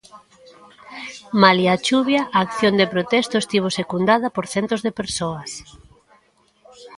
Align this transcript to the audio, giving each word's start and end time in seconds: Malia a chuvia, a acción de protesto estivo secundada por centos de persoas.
Malia 1.41 1.71
a 1.75 1.77
chuvia, 1.85 2.21
a 2.35 2.37
acción 2.47 2.73
de 2.77 2.91
protesto 2.93 3.35
estivo 3.39 3.67
secundada 3.79 4.27
por 4.35 4.45
centos 4.53 4.81
de 4.85 4.95
persoas. 4.99 5.51